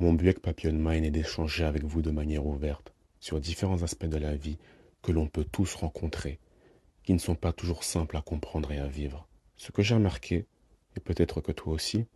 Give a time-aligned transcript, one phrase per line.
[0.00, 4.06] Mon but avec Papillon Mind est d'échanger avec vous de manière ouverte sur différents aspects
[4.06, 4.56] de la vie
[5.02, 6.38] que l'on peut tous rencontrer,
[7.02, 9.26] qui ne sont pas toujours simples à comprendre et à vivre.
[9.56, 10.46] Ce que j'ai remarqué,
[10.94, 12.06] et peut-être que toi aussi,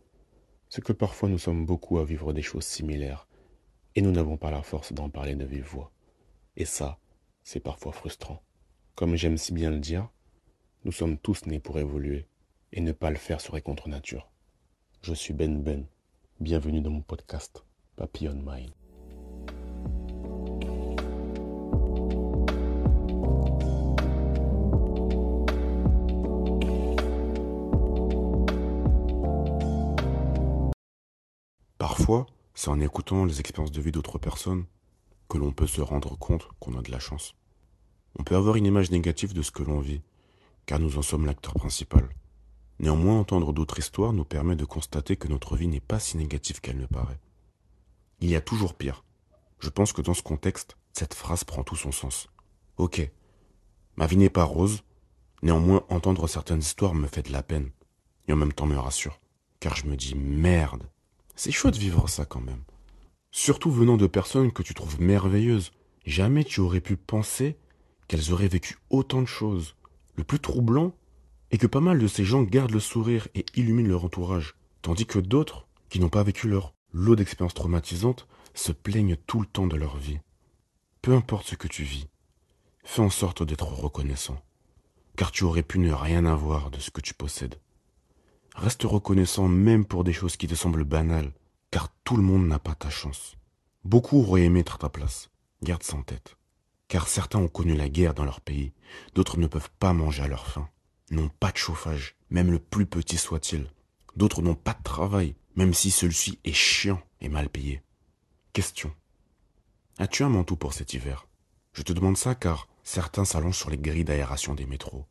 [0.69, 3.27] c'est que parfois nous sommes beaucoup à vivre des choses similaires,
[3.95, 5.91] et nous n'avons pas la force d'en parler de vive voix.
[6.55, 6.99] Et ça,
[7.43, 8.41] c'est parfois frustrant.
[8.95, 10.07] Comme j'aime si bien le dire,
[10.85, 12.27] nous sommes tous nés pour évoluer,
[12.71, 14.31] et ne pas le faire serait contre nature.
[15.01, 15.85] Je suis Ben Ben.
[16.39, 17.65] Bienvenue dans mon podcast
[17.95, 18.71] Papillon Mind.
[31.77, 32.25] Parfois,
[32.55, 34.65] c'est en écoutant les expériences de vie d'autres personnes
[35.29, 37.35] que l'on peut se rendre compte qu'on a de la chance.
[38.17, 40.01] On peut avoir une image négative de ce que l'on vit,
[40.65, 42.09] car nous en sommes l'acteur principal.
[42.79, 46.61] Néanmoins, entendre d'autres histoires nous permet de constater que notre vie n'est pas si négative
[46.61, 47.19] qu'elle ne paraît.
[48.23, 49.03] Il y a toujours pire.
[49.59, 52.29] Je pense que dans ce contexte, cette phrase prend tout son sens.
[52.77, 53.11] Ok,
[53.97, 54.85] ma vie n'est pas rose,
[55.41, 57.69] néanmoins entendre certaines histoires me fait de la peine,
[58.29, 59.19] et en même temps me rassure,
[59.59, 60.89] car je me dis merde,
[61.35, 62.63] c'est chaud de vivre ça quand même.
[63.31, 65.73] Surtout venant de personnes que tu trouves merveilleuses.
[66.05, 67.57] Jamais tu aurais pu penser
[68.07, 69.75] qu'elles auraient vécu autant de choses.
[70.15, 70.95] Le plus troublant
[71.51, 75.05] est que pas mal de ces gens gardent le sourire et illuminent leur entourage, tandis
[75.05, 79.67] que d'autres, qui n'ont pas vécu leur lot d'expériences traumatisantes, se plaignent tout le temps
[79.67, 80.19] de leur vie.
[81.01, 82.07] Peu importe ce que tu vis,
[82.83, 84.41] fais en sorte d'être reconnaissant,
[85.17, 87.59] car tu aurais pu ne rien avoir de ce que tu possèdes.
[88.55, 91.33] Reste reconnaissant même pour des choses qui te semblent banales,
[91.71, 93.35] car tout le monde n'a pas ta chance.
[93.83, 95.29] Beaucoup auraient aimé être à ta place.
[95.63, 96.37] Garde ça en tête.
[96.87, 98.73] Car certains ont connu la guerre dans leur pays,
[99.15, 100.69] d'autres ne peuvent pas manger à leur faim,
[101.09, 103.67] n'ont pas de chauffage, même le plus petit soit-il.
[104.15, 107.81] D'autres n'ont pas de travail, même si celui-ci est chiant et mal payé.
[108.53, 108.93] Question.
[109.97, 111.27] As-tu un manteau pour cet hiver?
[111.73, 115.05] Je te demande ça car certains s'allongent sur les grilles d'aération des métros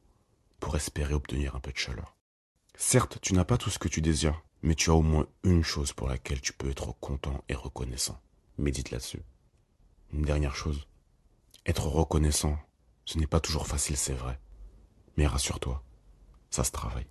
[0.60, 2.16] pour espérer obtenir un peu de chaleur.
[2.76, 5.64] Certes, tu n'as pas tout ce que tu désires, mais tu as au moins une
[5.64, 8.20] chose pour laquelle tu peux être content et reconnaissant.
[8.58, 9.22] Médite là-dessus.
[10.12, 10.86] Une dernière chose.
[11.66, 12.58] Être reconnaissant,
[13.04, 14.40] ce n'est pas toujours facile, c'est vrai.
[15.16, 15.82] Mais rassure-toi,
[16.50, 17.06] ça se travaille.